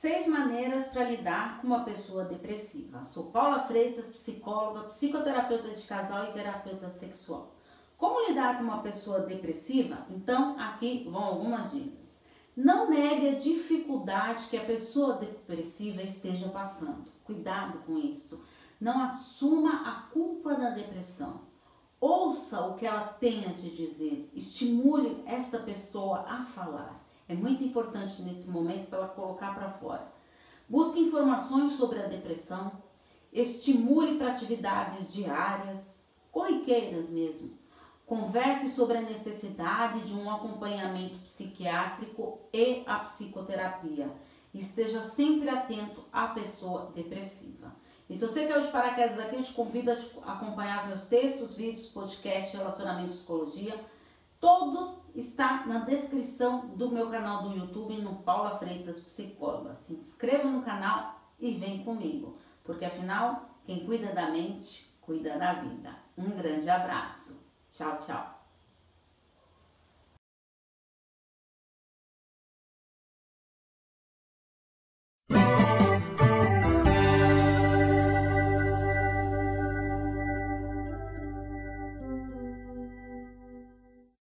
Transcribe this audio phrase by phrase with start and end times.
[0.00, 3.04] Seis maneiras para lidar com uma pessoa depressiva.
[3.04, 7.54] Sou Paula Freitas, psicóloga, psicoterapeuta de casal e terapeuta sexual.
[7.98, 10.06] Como lidar com uma pessoa depressiva?
[10.08, 12.24] Então, aqui vão algumas dicas.
[12.56, 17.04] Não negue a dificuldade que a pessoa depressiva esteja passando.
[17.22, 18.42] Cuidado com isso.
[18.80, 21.42] Não assuma a culpa da depressão.
[22.00, 24.30] Ouça o que ela tem a te dizer.
[24.32, 27.09] Estimule esta pessoa a falar.
[27.30, 30.04] É muito importante nesse momento para ela colocar para fora.
[30.68, 32.72] Busque informações sobre a depressão.
[33.32, 37.56] Estimule para atividades diárias, corriqueiras mesmo.
[38.04, 44.10] Converse sobre a necessidade de um acompanhamento psiquiátrico e a psicoterapia.
[44.52, 47.76] Esteja sempre atento à pessoa depressiva.
[48.08, 51.56] E se você quer de paraquedas aqui, eu te convido a acompanhar os meus textos,
[51.56, 53.78] vídeos, podcast, relacionamento psicologia.
[54.40, 59.74] Todo está na descrição do meu canal do YouTube no Paula Freitas Psicóloga.
[59.74, 65.54] Se inscreva no canal e vem comigo, porque afinal, quem cuida da mente, cuida da
[65.54, 65.94] vida.
[66.16, 67.46] Um grande abraço.
[67.70, 68.39] Tchau, tchau.